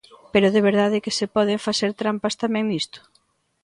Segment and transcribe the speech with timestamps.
[0.33, 2.99] ¡Pero de verdade que se poden facer trampas tamén nisto!